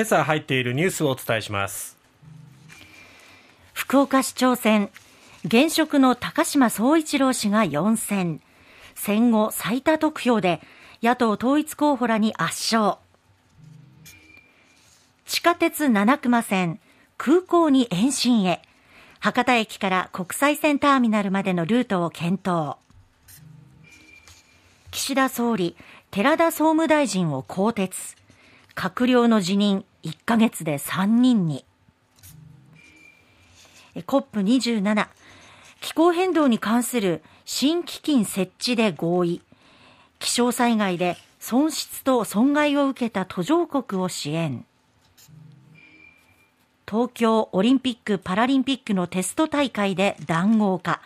[0.00, 1.98] 今朝入っているニュースをお伝えします。
[3.74, 4.88] 福岡市長選
[5.44, 8.40] 現職の高島総一郎氏が4選。
[8.94, 10.62] 戦後最多得票で
[11.02, 12.96] 野党統一候補らに圧勝。
[15.26, 16.80] 地下鉄七熊線
[17.18, 18.62] 空港に延伸へ。
[19.18, 22.76] 博多駅から国際線ターミナルまでのルートを検討。
[24.92, 25.76] 岸田総理
[26.10, 27.90] 寺田総務大臣を更迭。
[28.74, 29.84] 閣僚の辞任。
[30.02, 31.64] 1ヶ月で3人に。
[33.94, 35.08] COP27
[35.80, 39.42] 気候変動に関する新基金設置で合意。
[40.18, 44.64] 気象災害で損失と損害を受けた途上国を支援。
[46.86, 51.00] 東京オリンピック・パラリンピックのテスト大会で談合か。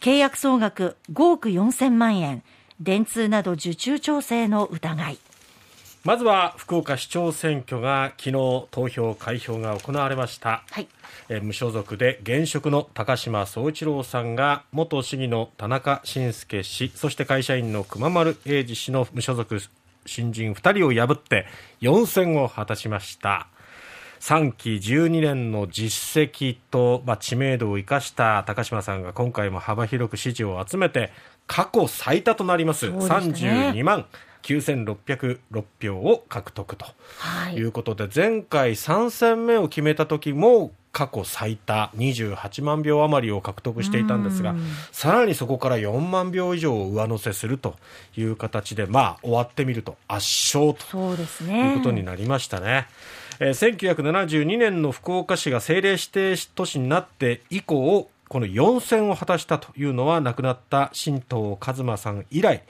[0.00, 2.42] 契約総額5億4000万円。
[2.80, 5.18] 電通など受注調整の疑い。
[6.02, 8.32] まずは福岡市長選挙が昨日
[8.70, 10.88] 投票開票が行われました、はい、
[11.28, 19.60] え無所属で現職の高島総一郎さんが元市議の田中伸介氏そして会社員の熊丸英二氏の無所属
[20.06, 21.44] 新人2人を破って
[21.82, 23.48] 4選を果たしました。
[24.20, 31.10] 3期12年の実績と、まあ、知名度を生かした高島さんが今回も幅広く支持を集めて
[31.46, 32.80] 過去最多となります。
[32.80, 34.04] す、ね、32万
[34.42, 36.86] 9606票を獲得と
[37.54, 37.62] い。
[37.62, 44.56] うことで、はい、前回3戦目を決めた時も過去最多28万票余りを獲得していたんですが
[44.90, 47.76] さらにそこから4万票以上を上乗せすると
[48.16, 52.88] いう形で、まあ、終わってみると圧勝ということになりましたね。
[53.38, 62.62] えー、1972年の福岡市が政令指定都市になって以降この4選を果たしたというのは亡くなった新藤一馬さん以来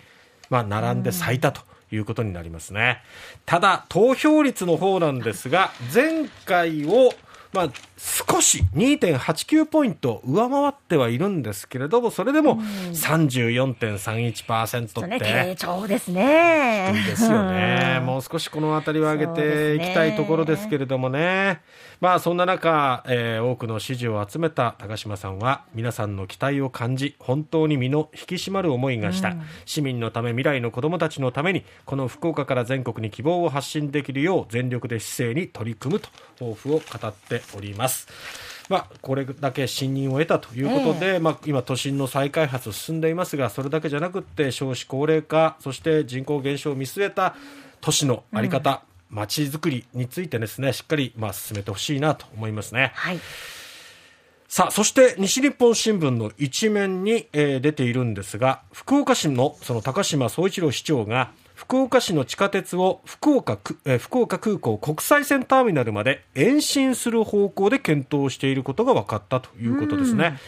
[0.51, 3.03] まあ、並んで最多ということになりますね。
[3.47, 7.15] ただ、投票率の方なんですが、前回を
[7.53, 12.63] まあ、少し2.89ポイント上回ってはいるんですけれども、それでも
[12.93, 16.93] 34.31%って、低調ですね。
[16.95, 17.99] いいですよね。
[18.07, 21.61] もう少しこの辺りを上げていきたいところですけれどもね。
[22.01, 29.31] まあ、そんな中、えー、多くの支持を集めた高島さんは、皆さんの期待を感じ、本当に身の引き締まる思いがした。
[29.31, 36.09] うん、市民のため、未来の子供たちのために、この福岡から全国に希望を発信できるよう、全力で市政に取り組むと
[36.39, 38.09] 抱負を語っております。
[38.71, 47.35] まあ、これだけ信任を得たということで、えー、まあ、今、都心の再開発進んでいますがそれだけじゃなくて少子高齢化そして人口減少を見据えた
[47.81, 52.93] 都市の在り方、ま、う、ち、ん、づくりについてですねしっかり、まあ、進めてほしいなと思いますね。
[52.95, 53.21] はい
[54.51, 70.39] さあ、そして西日本新聞の一面に、えー、出ているんですが、福岡市のその高島総一郎市長が、福岡市の地下鉄を福岡,、え福岡空港国際線ターミナルまで延伸する方向で検討していることが分かったということですね。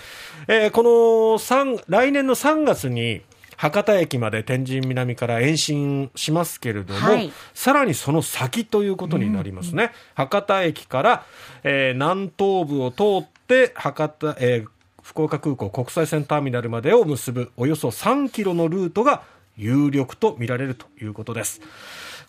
[0.48, 0.90] えー、この
[1.38, 3.22] 3来年の3月に
[3.62, 9.84] 博多駅まで天神南から延伸しますけれども、はい、さらにその先ということになりますね。
[9.84, 11.26] うん、博多駅から、
[11.62, 14.68] えー、南東部を通って博多、えー
[15.02, 19.24] 福岡空港国際線ターミナルまでを結ぶおよそ3キロのルートが
[19.56, 21.60] 有力と見られるということです。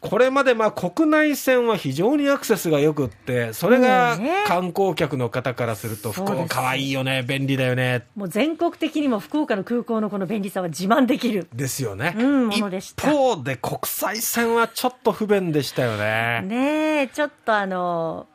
[0.04, 8.06] これまでまあ国内線は非常にアクセスがよくって、それが観光客の方からすると、福岡かわいいよね、便利だよね。
[8.16, 11.48] もう全国的にも福岡の空港のこの便利さは自慢できる。
[11.54, 12.16] ですよね。
[12.18, 13.10] うん、ものでした。
[13.10, 16.42] 一方で国際線はちょっと不便でしたよね。
[16.42, 18.28] ねちょっとあの、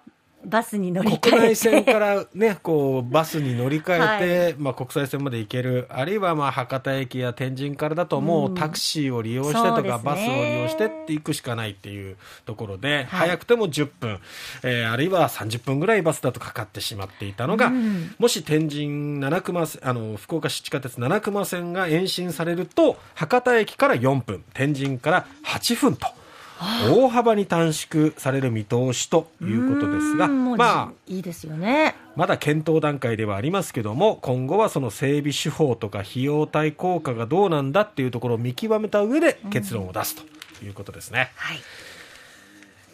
[0.44, 1.30] バスに乗り換えて。
[1.30, 5.86] 国内線からね、こう、バスに乗り換えて、はい、まあ国際線まで行ける。
[5.90, 12.16] あるいはまあ博多駅や天神からだともうタクシーを利用してとか、ね、バスを利用してって行くしかないっていう
[12.46, 14.18] ところで、はい、早くても10分、
[14.62, 26.17] えー、あるいは30分ぐらいバスだとかかってしまっていたのが、うん、もし天神七熊あの、福岡市地下鉄七熊線が延伸されると、博多駅から4分、天神から8分と。
[26.60, 31.94] 大幅に短縮される見通しということですが、まあ、いいですよね。
[32.16, 41.30] まだ検討段階ではありますけども、今後はその整備手法とか費用対効果がどうなんだっていうところを見極めた上で結論を出すということですね。
[41.36, 41.58] はい、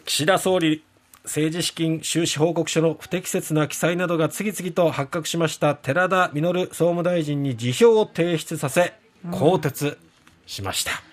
[0.05, 0.83] 岸田総理
[1.23, 8.93] 政治資金収支報告書の不適切な記載などが次々と発覚しました寺田稔総務大臣に辞表を提出させ
[9.31, 9.97] 更迭
[10.45, 11.04] しました。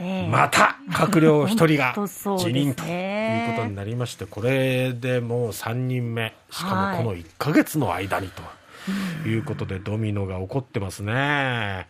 [0.00, 1.94] うんまた閣僚1人が
[2.38, 11.86] 辞任ということになりまして、これでもう3人目、しかもこの1か月の間にということで、ドミノが起こってますね。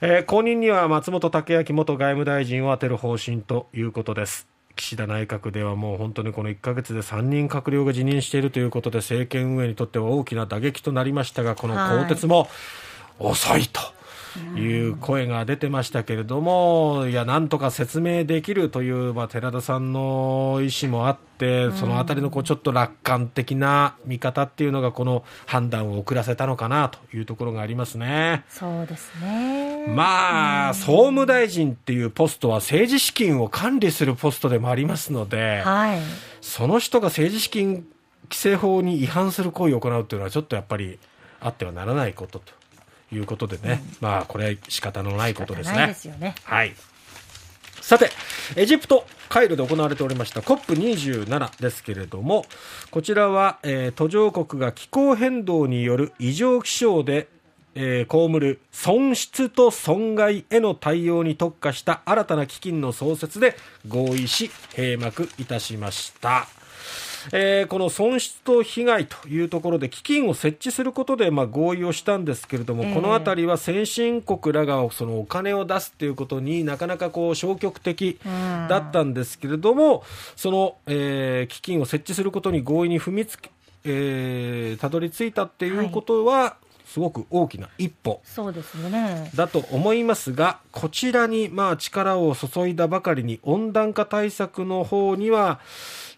[0.00, 4.46] えー、後任には松本剛明元外務大臣を充てる方針ということです。
[4.76, 12.48] 岸田内閣ではもう本当にこの1か月で3人閣僚が辞任しているということで政権運営にとっては大きな打撃となりましたがこの更迭も
[13.18, 13.80] 遅いと。
[13.80, 13.93] い
[14.88, 28.44] う声が出てましたけれども、いや、なんとか説明できるという、まあ、寺田さんの意思もあって、そのあたりのこうちょっと楽観的な見方っていうのが、この判断を遅らせたのかなというところがありますね。
[28.48, 29.86] そうですね。
[29.88, 36.00] まあ、総務大臣っていうポストは政治資金を管理するポストでもありますので、はい、
[36.40, 37.86] その人が政治資金
[38.24, 40.98] 規正法に違反する行為を行うっていうのは、ちょっとやっぱり
[41.40, 42.52] あってはならないことと。
[43.14, 45.86] いうことでね、うん、まあこれは仕方のないことですね。
[45.86, 46.34] ですよね。
[46.44, 46.74] はい。
[47.80, 48.08] さて、
[48.56, 52.46] エジプト、カイロで行われておりました COP27 ですけれども、
[52.90, 57.28] こちらは、えー、途上国が気候変動による異常気象で、
[57.74, 63.54] えー、被る損失と損害への対応に特化した新たな基金の創設で
[63.86, 66.46] 合意し、閉幕いたしました。
[67.32, 78.18] えー、この損失と被害というところで基金を設置することでまあ合意をしたんですけれども、えー、この辺りは先進国らがそのお金を出すということになかなかこう消極的
[78.68, 80.04] だったんですけれども、
[80.36, 83.50] その、えー、基金を設置することに合意に踏みつけ、
[83.84, 86.64] えー、たどり着いたっていうことは、はい。
[86.84, 88.20] すごく大きな一歩
[89.34, 95.58] だと思いますがこちらにまあ力を注いだばかりに温暖化対策の方には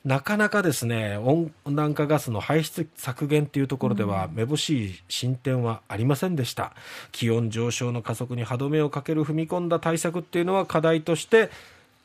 [0.06, 6.74] なかなかですね温暖化ガスの排出削減というところでは、めぼしい進展はありませんでした、
[7.10, 11.50] 気温上昇の加速に歯止めをかける踏み込んだ対策っていうのは課題として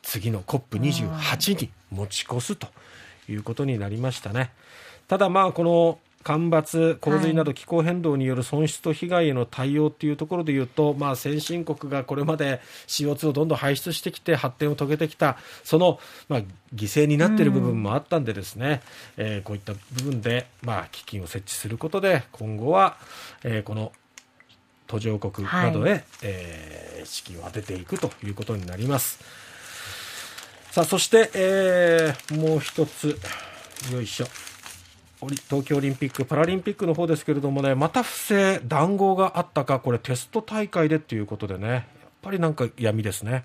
[0.02, 2.66] 次の COP28 に持ち越すと
[3.28, 4.50] いうことになりましたね。
[5.06, 15.98] ただまあこの干ばつ、洪水など気候変動による損失と被害への対応というところでいうと、まあ、先進国がこれまで CO2 をどんどん排出してきて発展を遂げてきた、その、
[16.28, 16.40] まあ、
[16.74, 18.82] 犠牲になっている部分もあったんでですね、
[19.16, 22.96] うん、えー、こういった部分で、まあ、基金を設置することで、今後は、
[23.44, 23.92] えー、この
[24.86, 29.20] 途上国などへ、はい、えー、資金を当てていくということになります。
[30.70, 33.18] さあ、そして、えー、もう一つ、
[33.92, 34.51] よいしょ。
[35.28, 41.82] 東京オリンピック・パラリンピックの方ですけれどもね、また不正、談合があったか、これテスト大会でということでね、やっ
[42.22, 43.44] ぱりなんか闇ですね。